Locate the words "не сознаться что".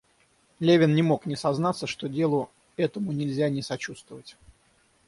1.27-2.09